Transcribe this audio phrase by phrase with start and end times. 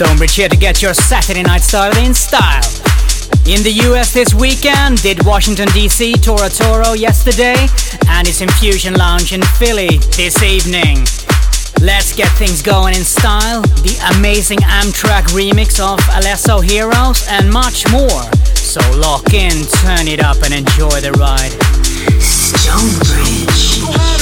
[0.00, 2.64] Stonebridge here to get your Saturday night started in style.
[3.44, 7.68] In the US this weekend, did Washington DC, Toro Toro yesterday,
[8.08, 11.04] and it's Infusion Lounge in Philly this evening.
[11.82, 17.84] Let's get things going in style, the amazing Amtrac remix of Alesso Heroes, and much
[17.92, 18.24] more.
[18.56, 19.52] So lock in,
[19.84, 21.52] turn it up, and enjoy the ride.
[22.22, 24.19] Stonebridge.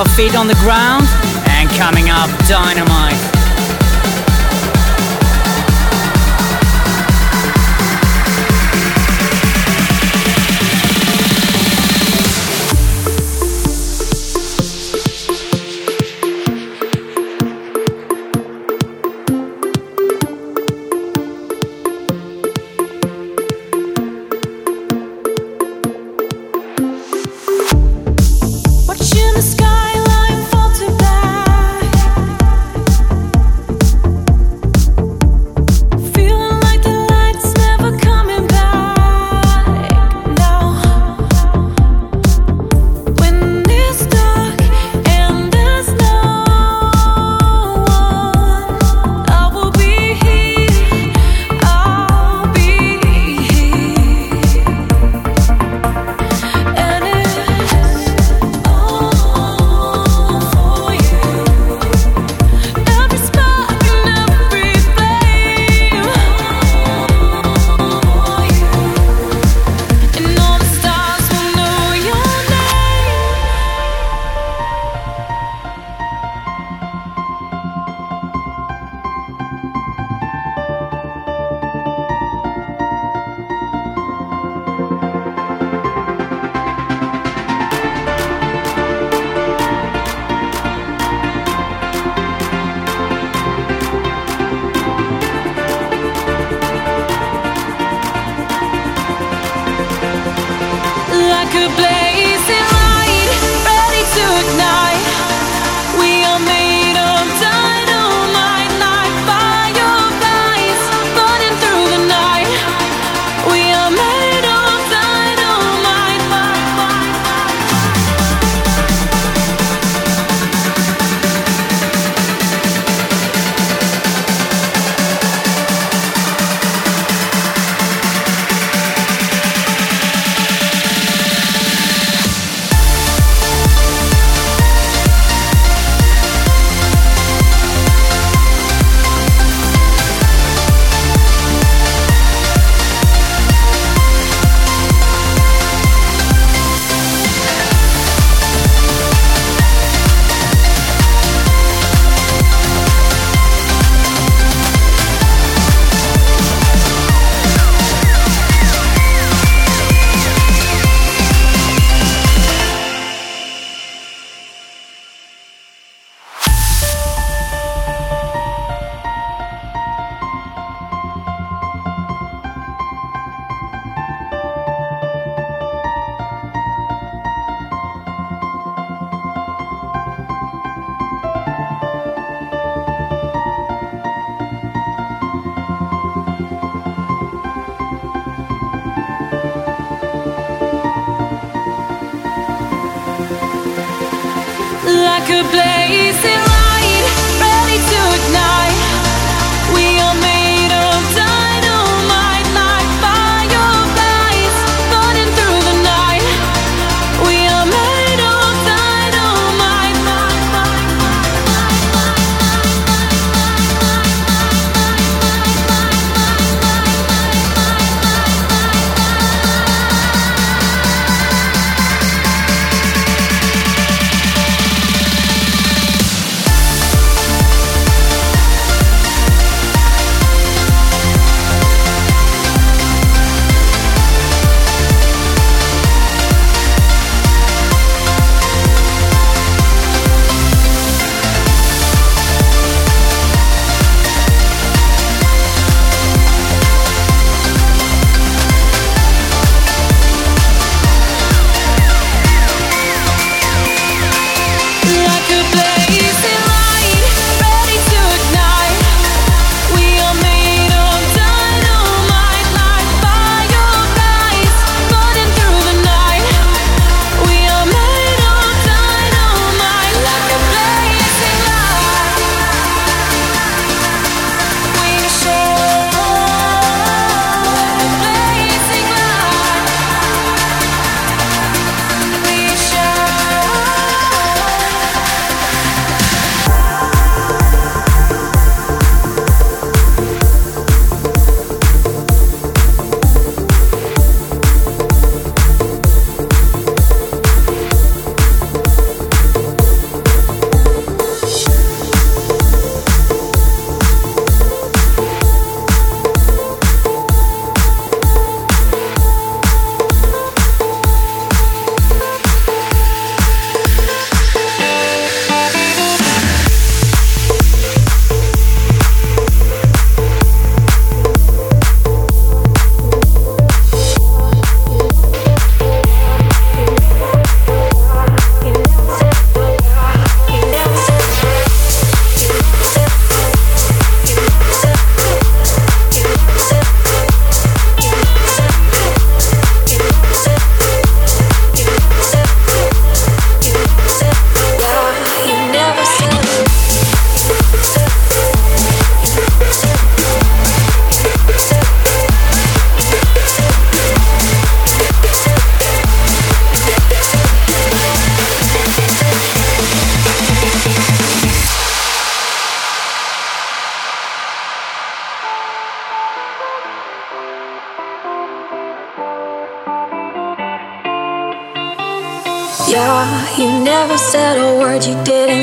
[0.00, 0.59] Of Feet on the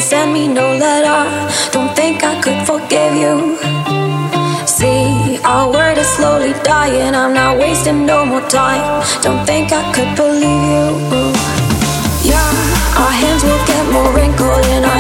[0.08, 1.20] send me no letter.
[1.74, 3.36] Don't think I could forgive you.
[4.66, 7.14] See, our word is slowly dying.
[7.14, 9.04] I'm not wasting no more time.
[9.22, 10.88] Don't think I could believe you.
[12.32, 12.52] Yeah,
[13.02, 14.97] our hands will get more wrinkled in our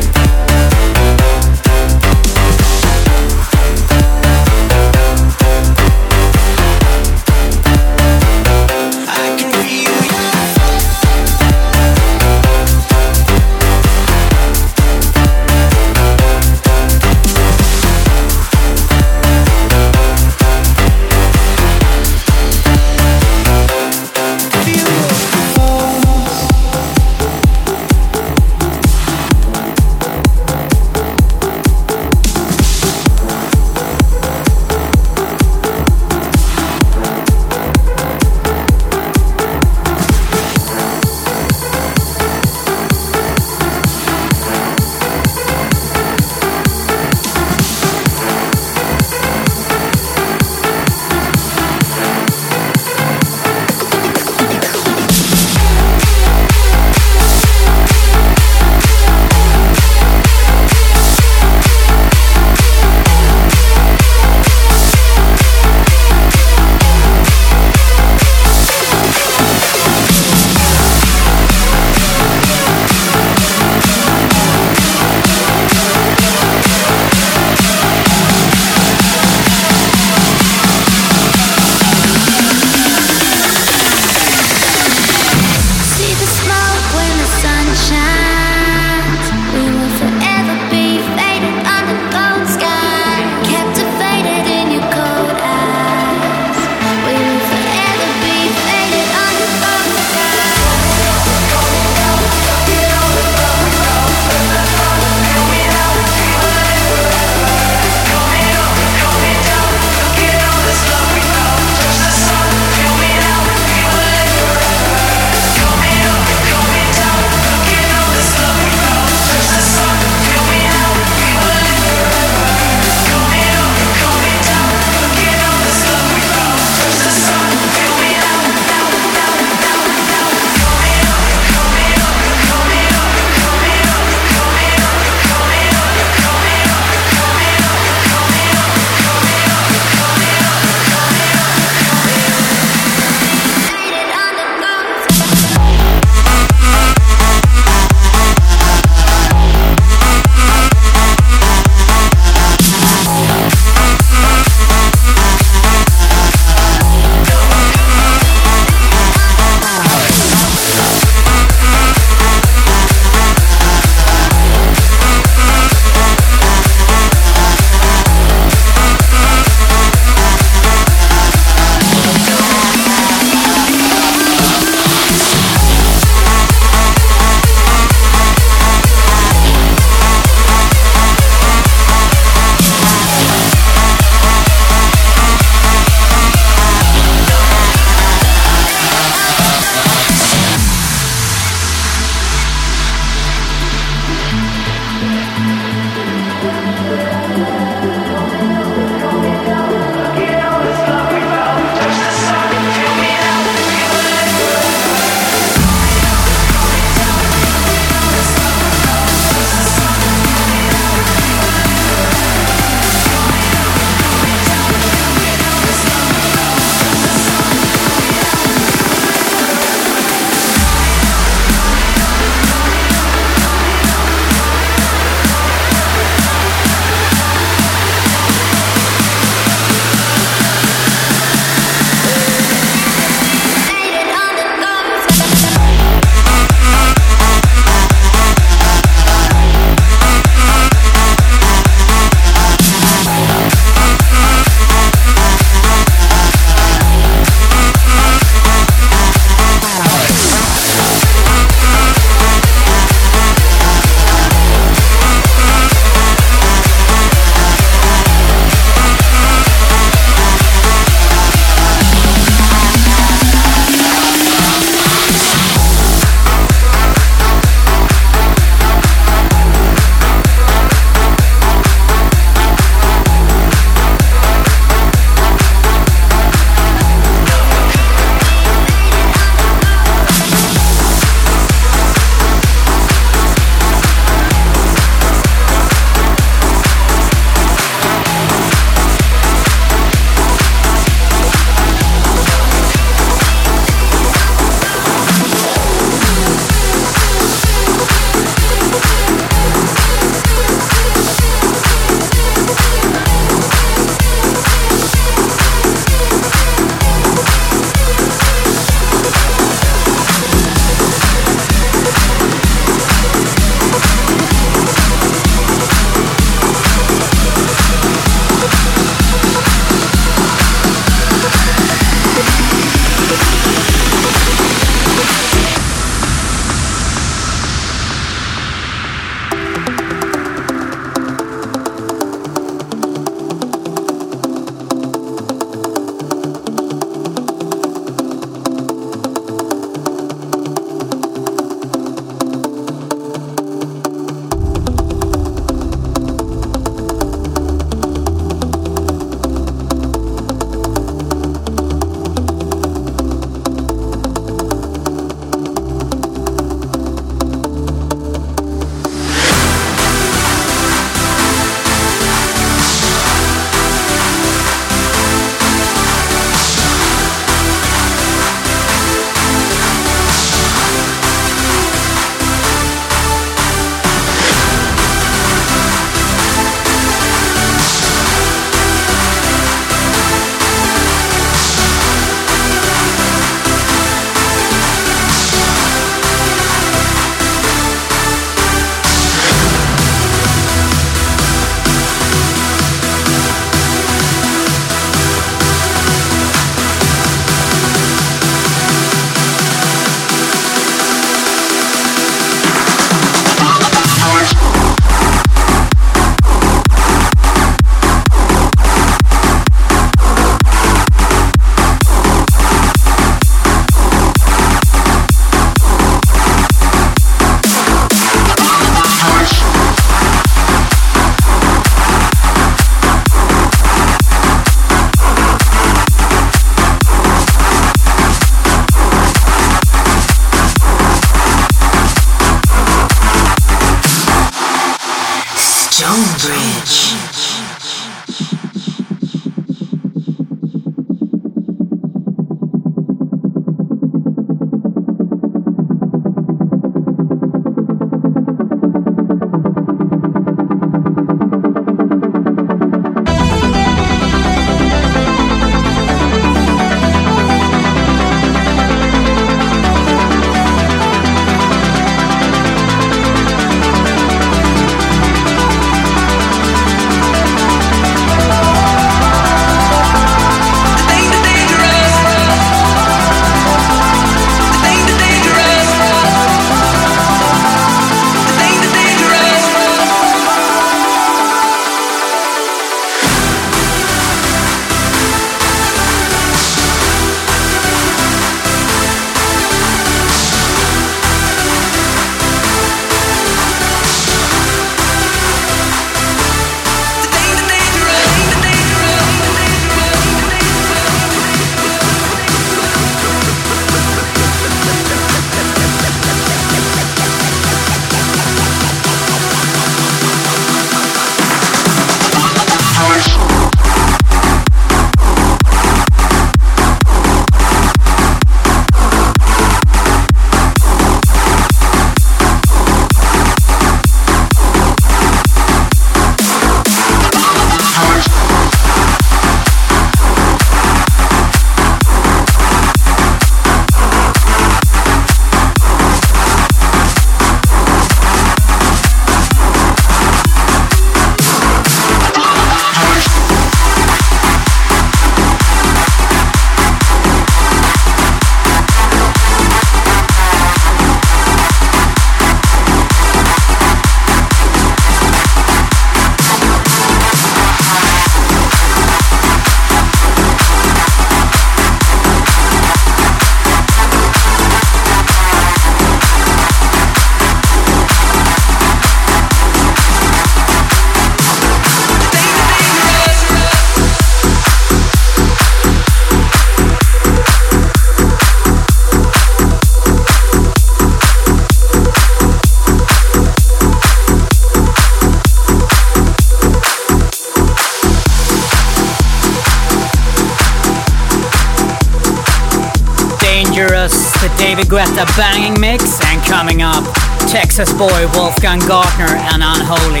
[594.72, 596.82] Guetta banging mix, and coming up,
[597.28, 600.00] Texas boy Wolfgang Gartner and Unholy.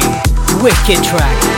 [0.62, 1.51] Wicked track.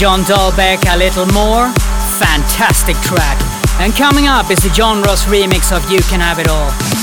[0.00, 1.68] John Dahlbäck a little more.
[2.18, 3.38] Fantastic track.
[3.80, 6.99] And coming up is the John Ross remix of You Can Have It All.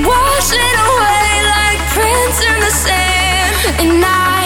[0.00, 4.37] was washing away like prints in the sand, and I.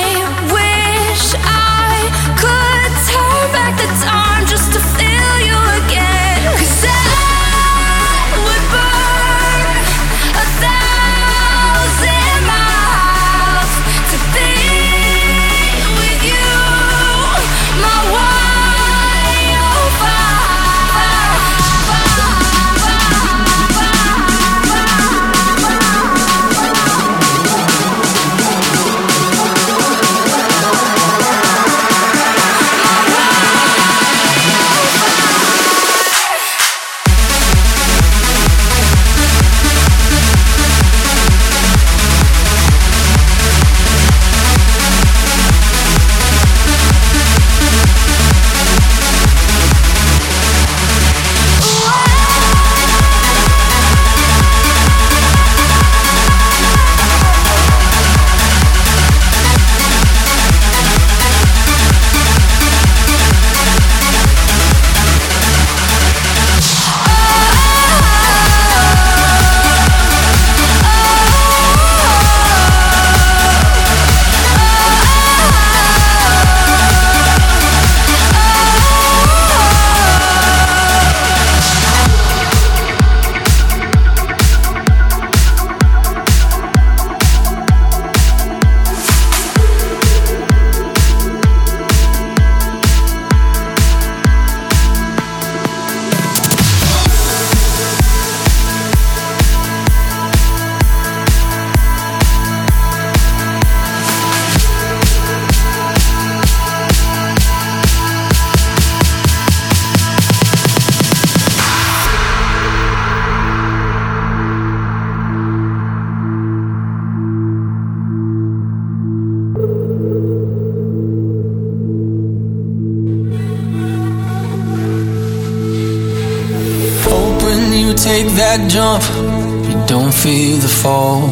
[130.22, 131.26] feel the fall.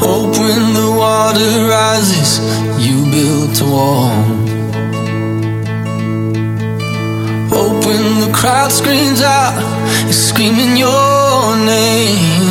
[0.00, 2.40] Hope when the water rises,
[2.80, 4.08] you build a wall.
[7.52, 9.60] Hope when the crowd screams out,
[10.04, 12.48] you're screaming your name.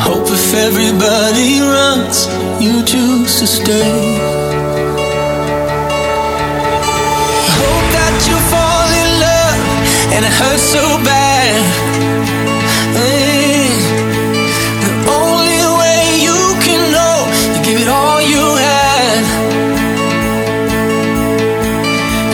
[0.00, 2.26] Hope if everybody runs,
[2.64, 4.31] you choose to stay.
[10.38, 11.62] Hurts so bad.
[12.96, 13.72] Mm.
[14.84, 17.16] The only way you can know,
[17.52, 19.24] you give it all you had.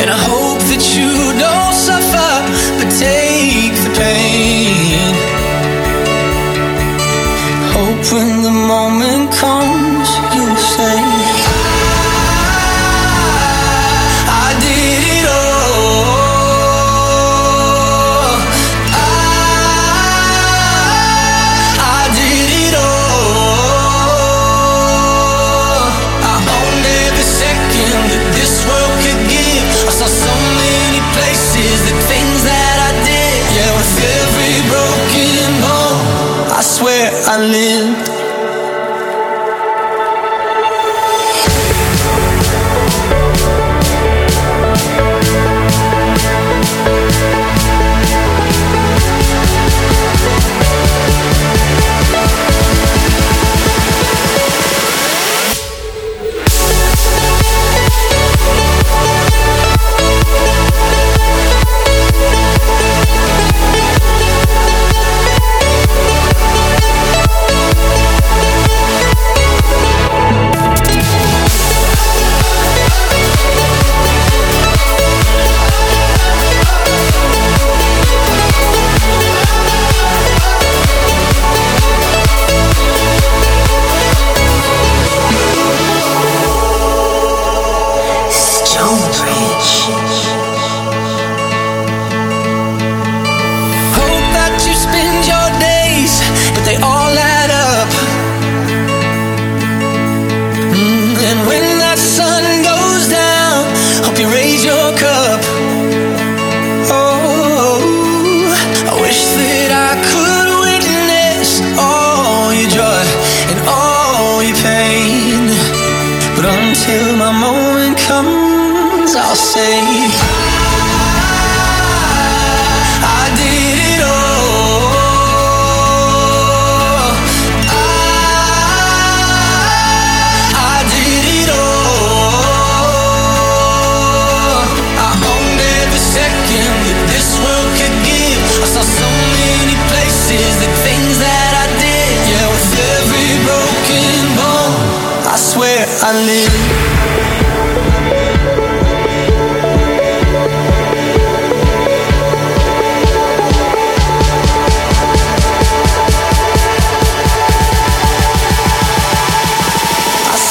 [0.00, 1.12] And I hope that you
[1.44, 2.32] don't suffer,
[2.78, 5.12] but take the pain.
[7.74, 9.87] Hope when the moment comes,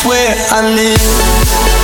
[0.08, 1.77] where I live.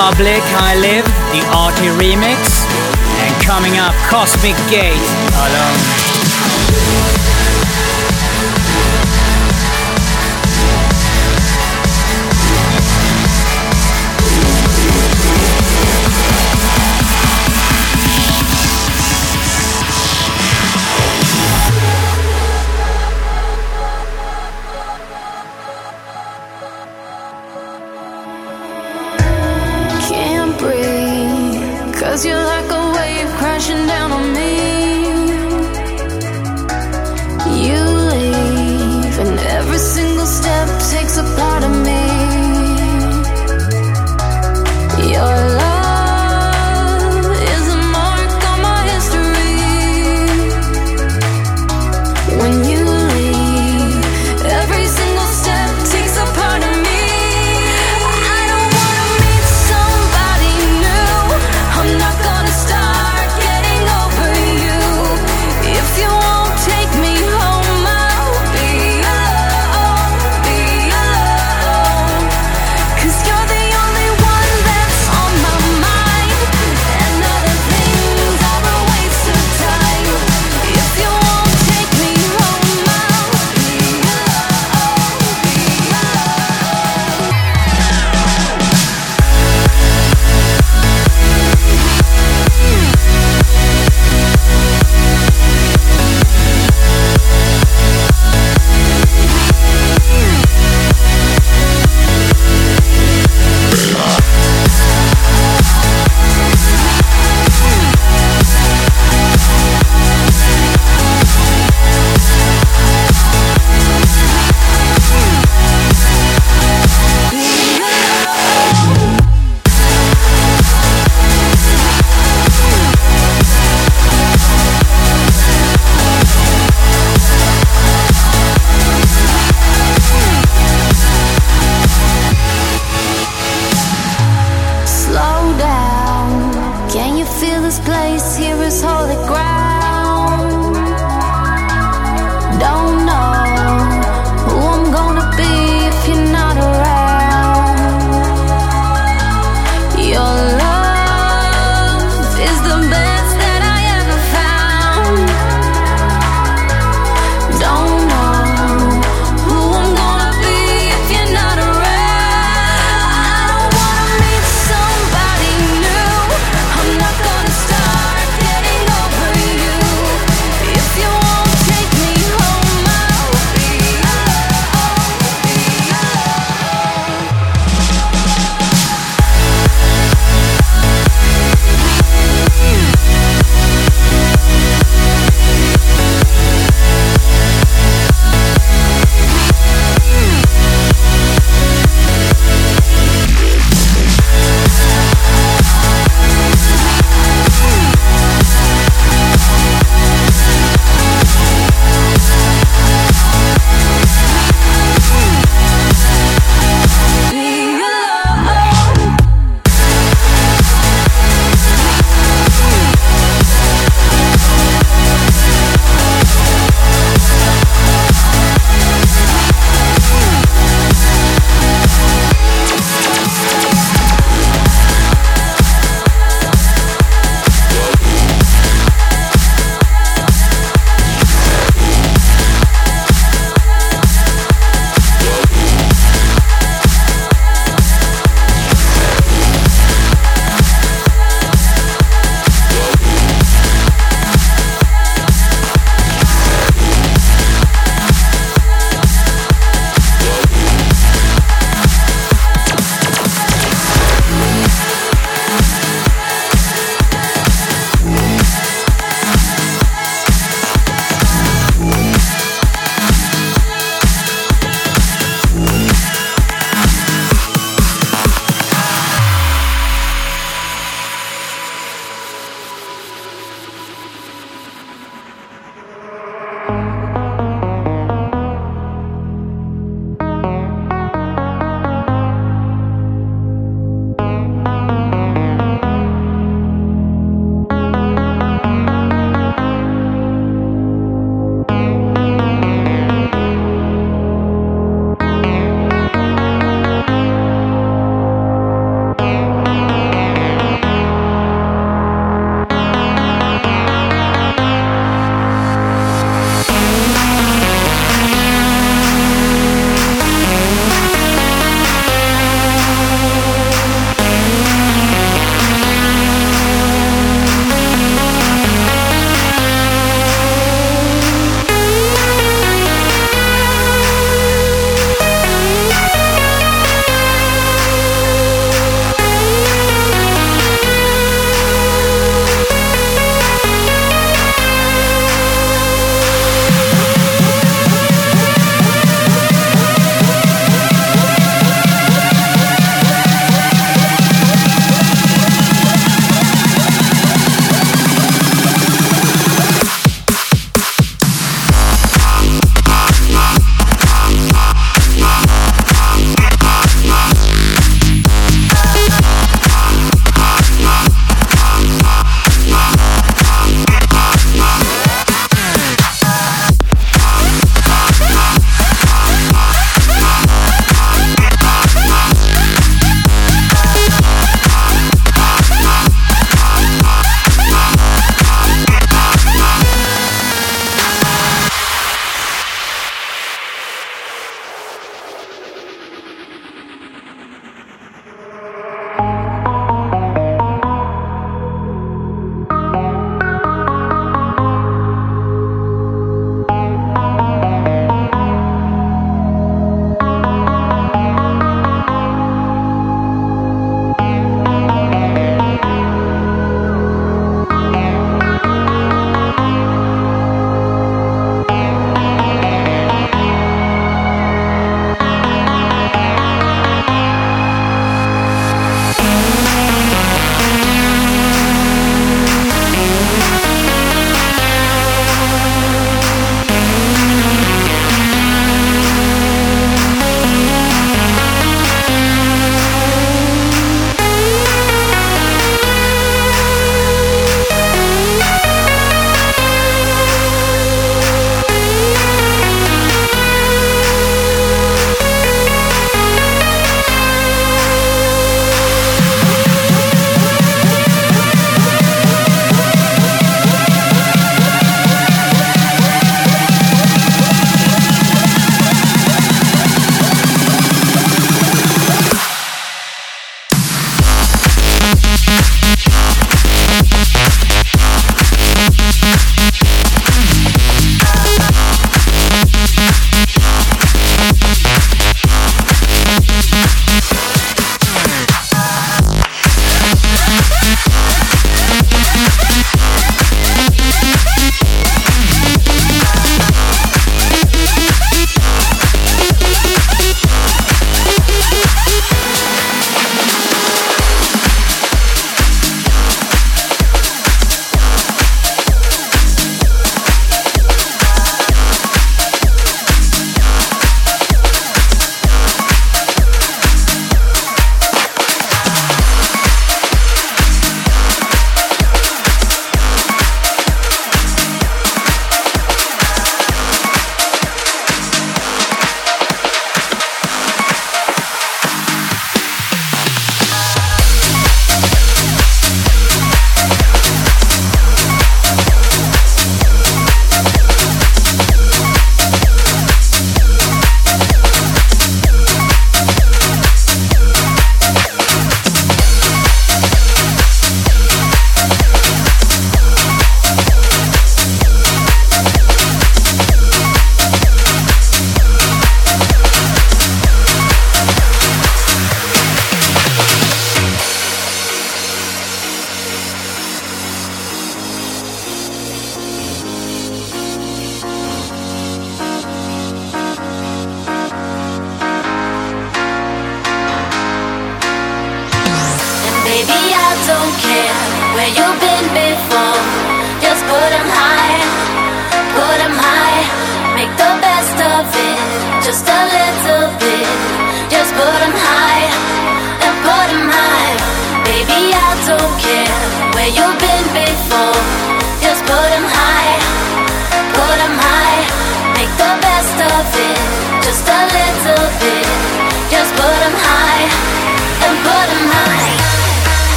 [0.00, 2.64] Public, I Live, the Arty remix,
[3.20, 4.96] and coming up, Cosmic Gate,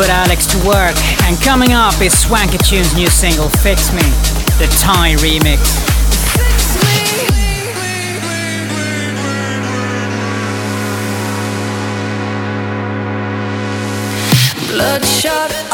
[0.00, 0.96] put Alex to work.
[1.24, 4.00] And coming up is Swanky Tunes' new single, Fix Me,
[4.56, 5.60] the Thai remix.
[14.70, 15.69] Bloodshot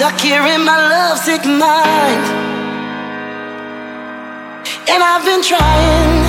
[0.00, 2.24] stuck here in my lovesick mind.
[4.88, 6.24] And I've been trying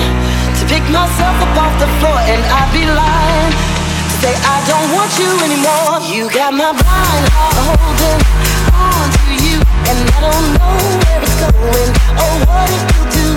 [0.60, 3.52] to pick myself up off the floor, and I'd be lying
[4.12, 6.04] to say I don't want you anymore.
[6.04, 8.20] You got my blind heart holding
[8.76, 9.56] on to you,
[9.88, 11.90] and I don't know where it's going
[12.20, 13.28] or what it will do.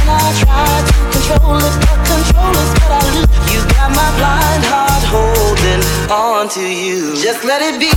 [0.00, 3.36] And I try to control it, but control is what I lose.
[3.52, 7.20] You got my blind heart holding on to you.
[7.20, 7.92] Just let it be.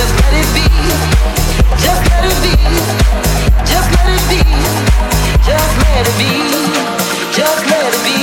[0.00, 0.64] Just let it be.
[1.76, 2.56] Just let it be.
[3.68, 4.40] Just let it be.
[5.44, 6.32] Just let it be.
[7.36, 8.16] Just let it be.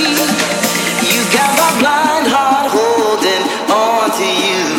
[1.05, 4.76] You got my blind heart holding on to you.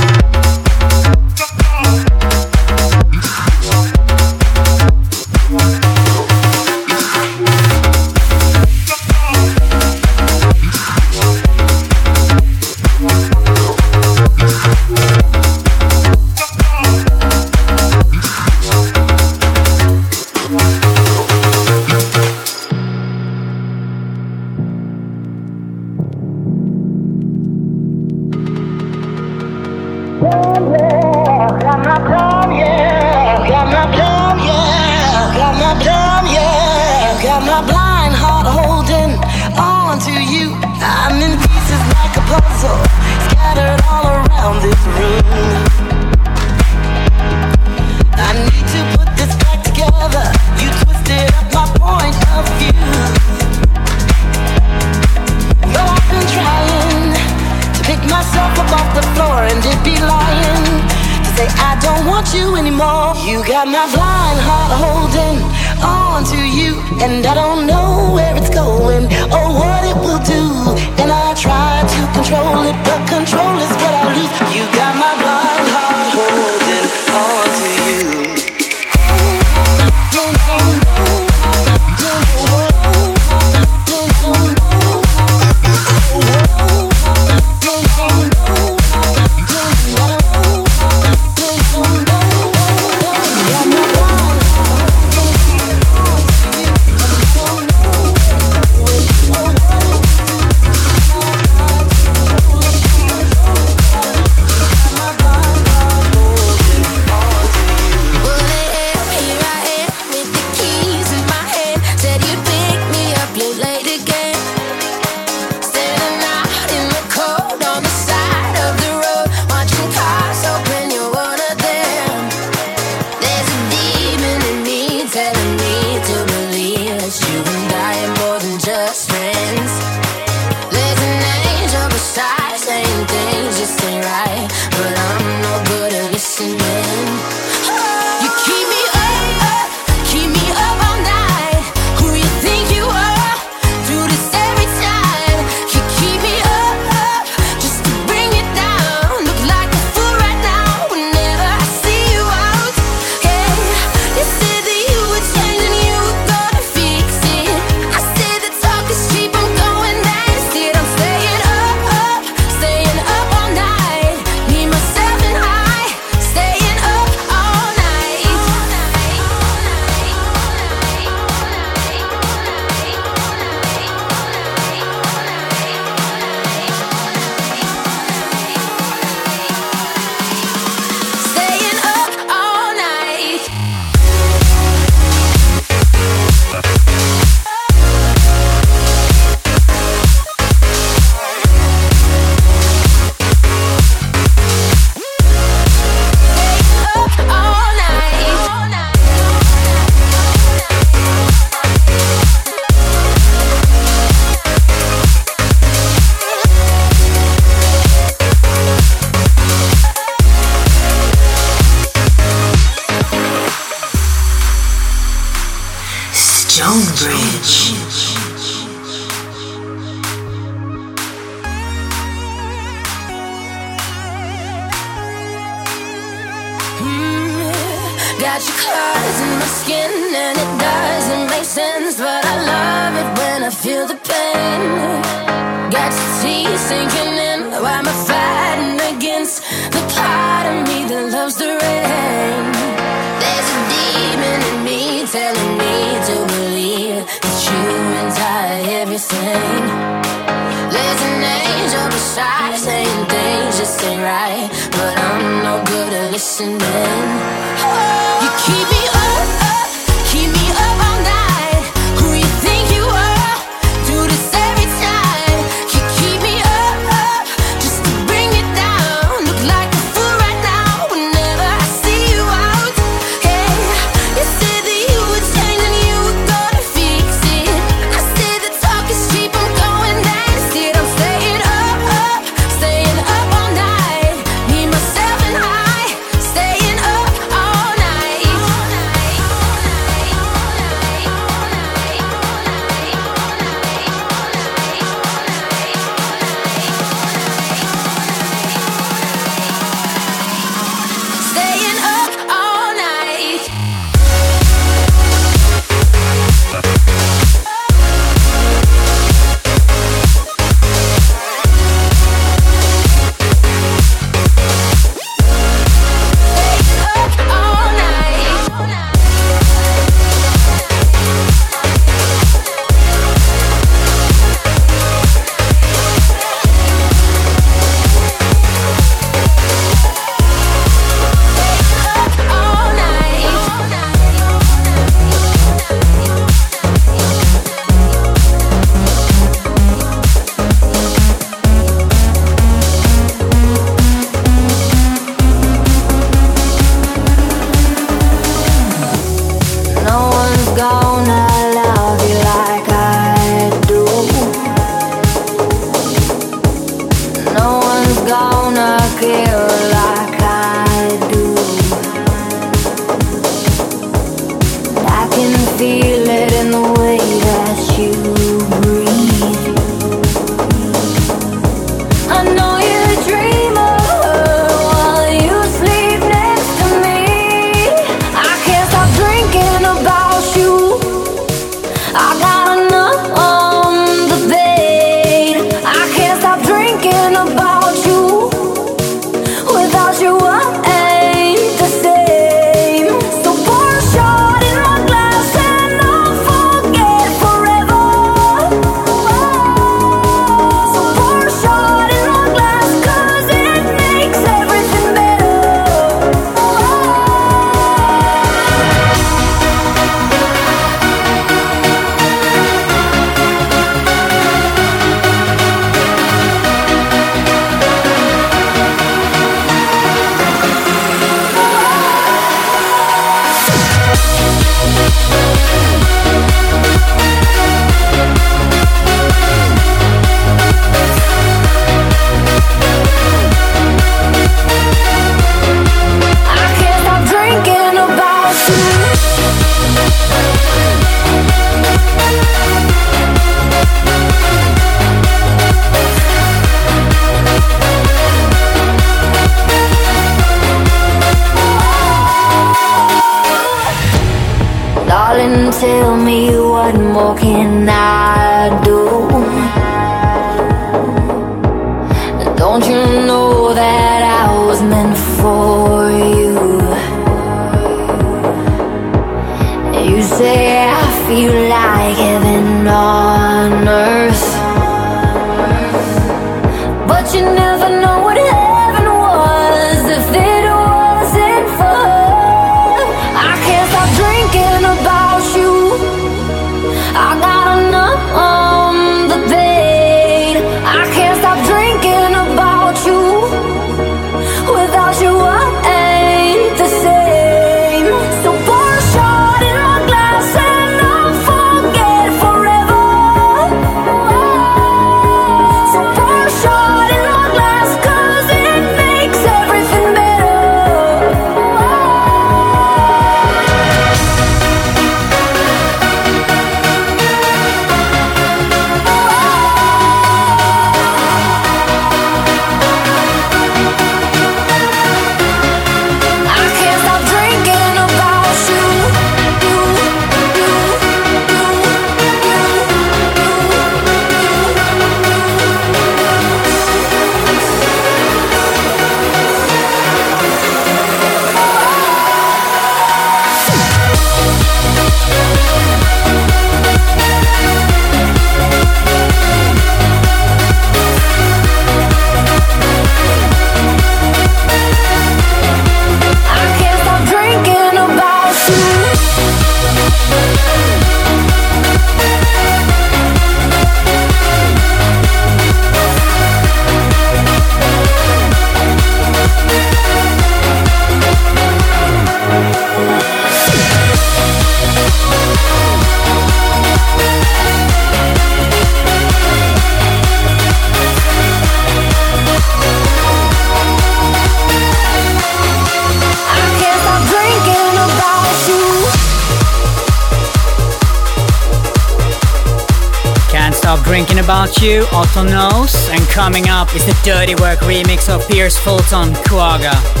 [596.31, 600.00] Coming up is the Dirty Work remix of Pierce Fulton, Kuaga.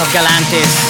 [0.00, 0.83] Of Galantis,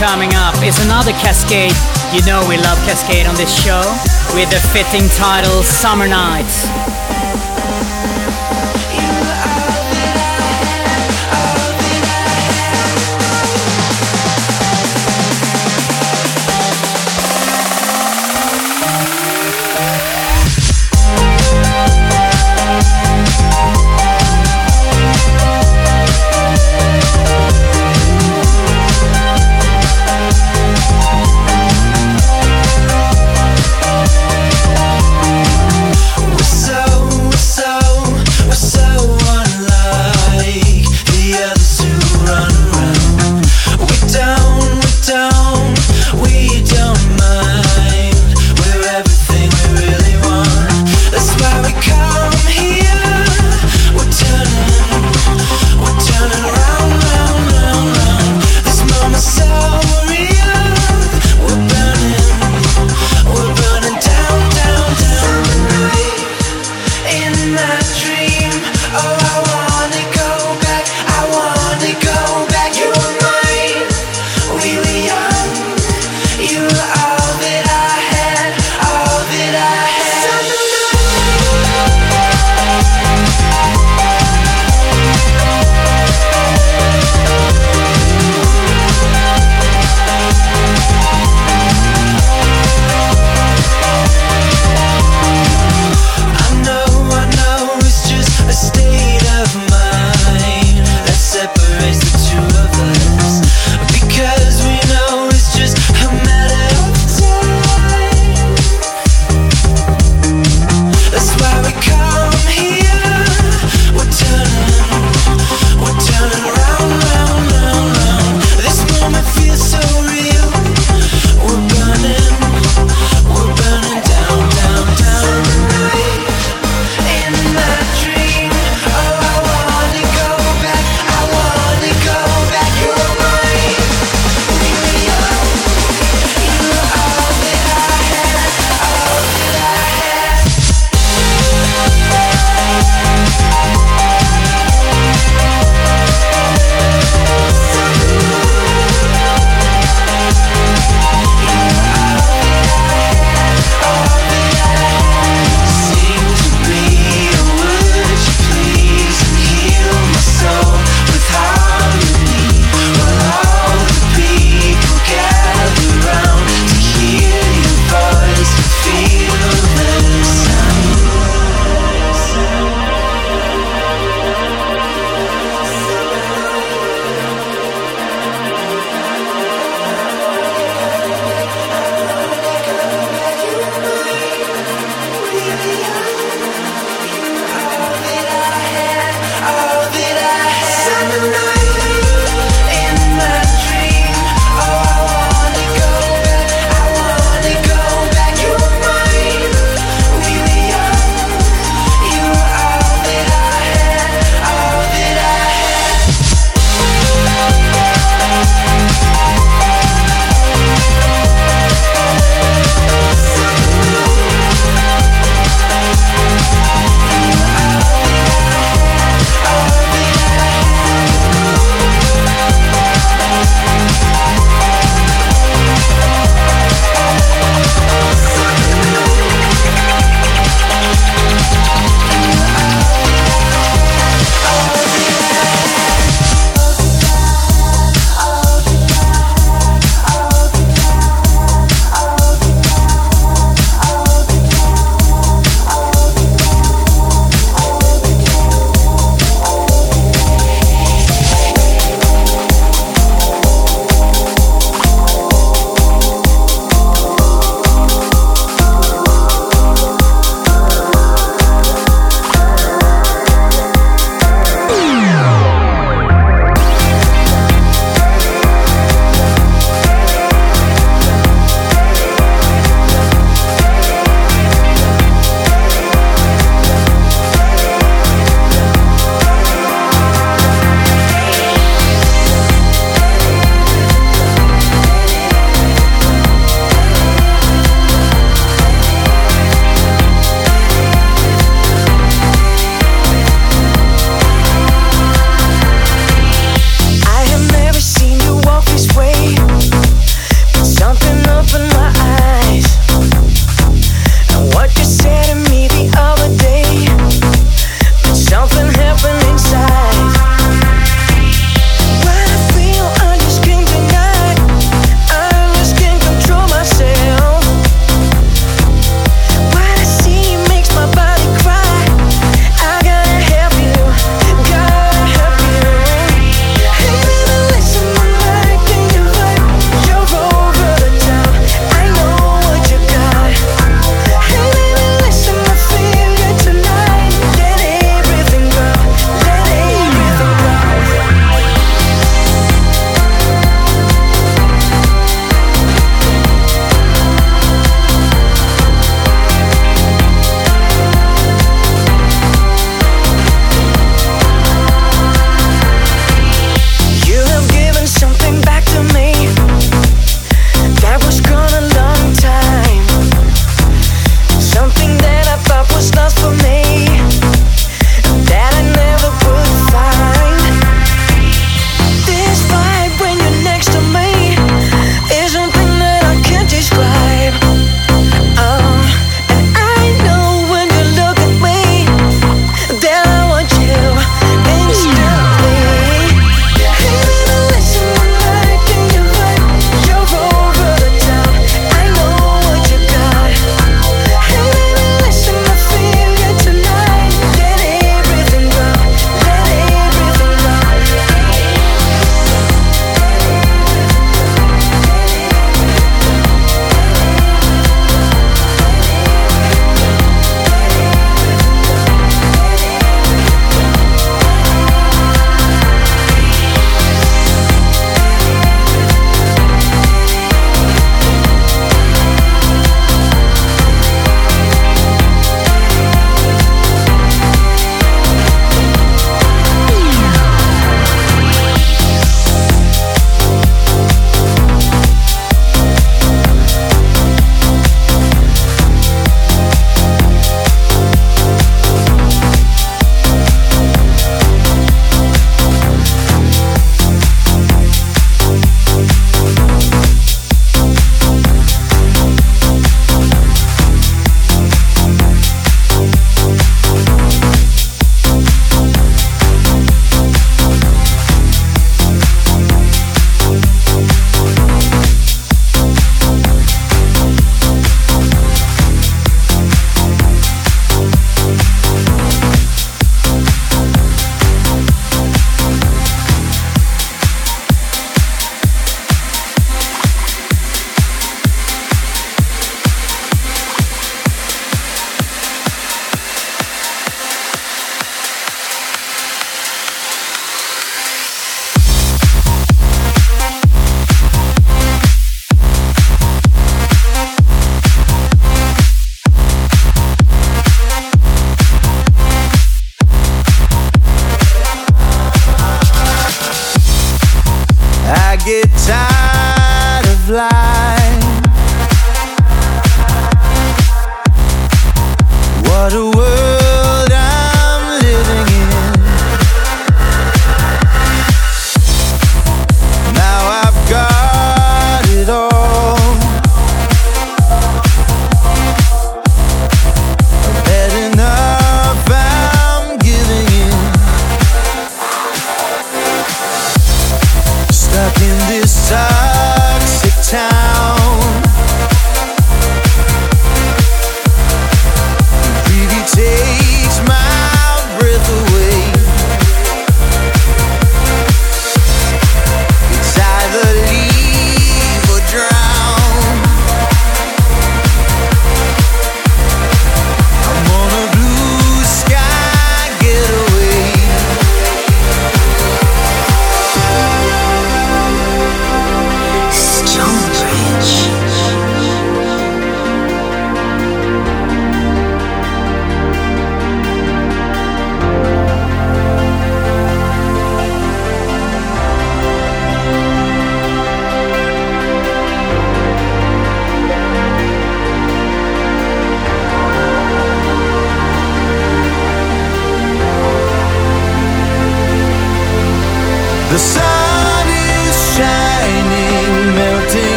[0.00, 1.76] coming up is another Kaskade.
[2.16, 3.82] You know we love Kaskade on this show
[4.34, 6.79] with the fitting title Summer Nights.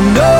[0.00, 0.39] Know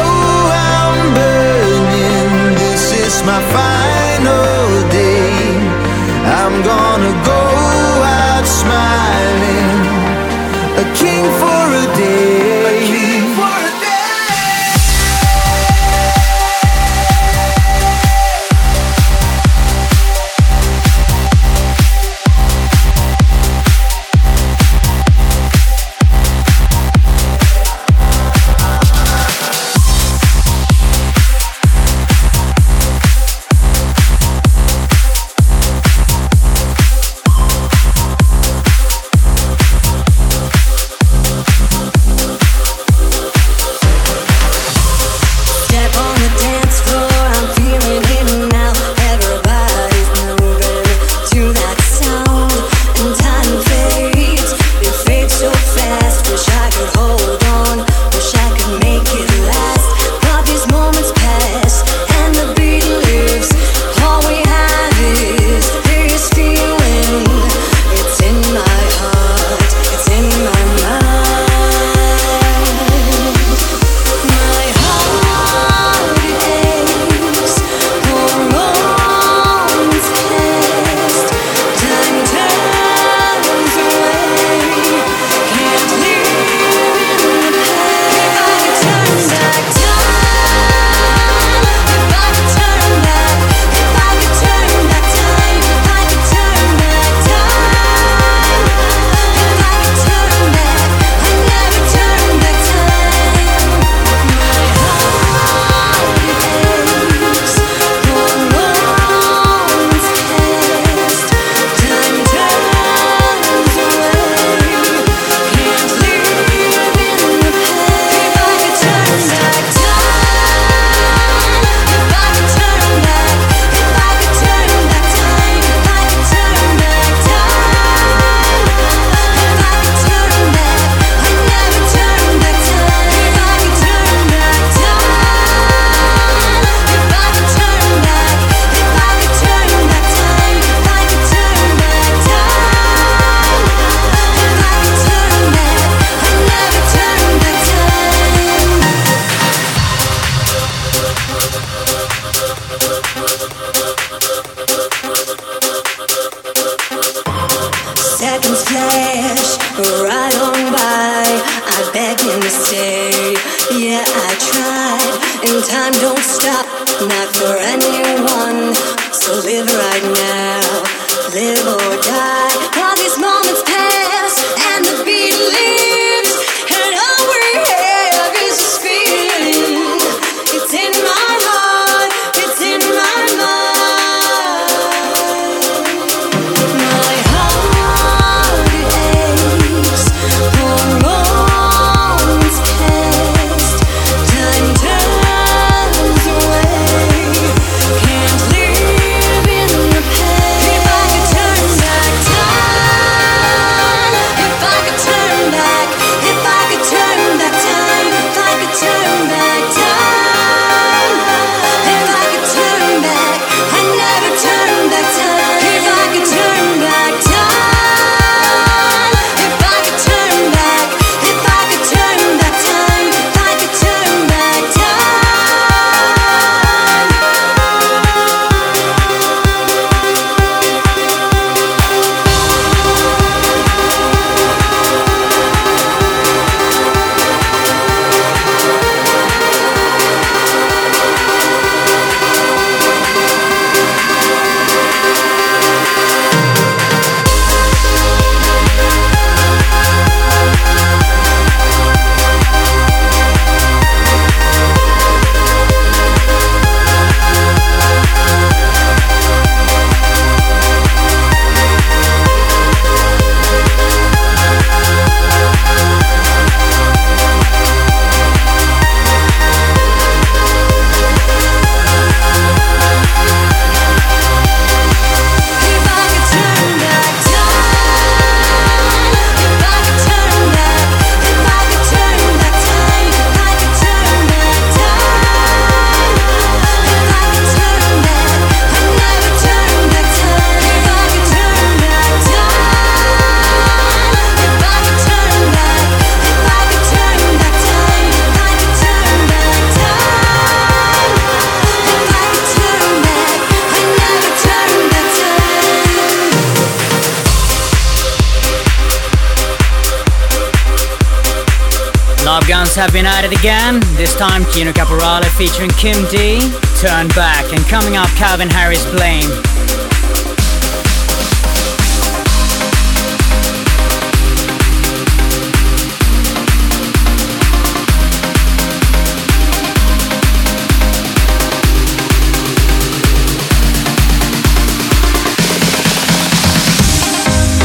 [313.41, 313.81] again.
[313.97, 316.41] This time, Kino Caporale featuring Kim D.
[316.79, 319.31] Turn back, and coming up, Calvin Harris Blame.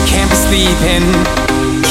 [0.07, 1.44] Can't be sleeping,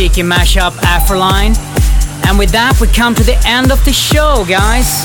[0.00, 1.54] Cheeky mashup, Afroline.
[2.26, 5.04] And with that, we come to the end of the show, guys.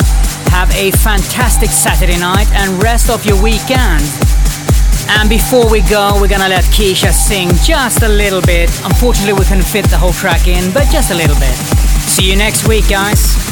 [0.55, 4.07] Have a fantastic Saturday night and rest of your weekend.
[5.19, 8.71] And before we go, we're gonna let Keisha sing just a little bit.
[8.85, 11.55] Unfortunately, we couldn't fit the whole track in, but just a little bit.
[12.07, 13.44] See you next week, guys.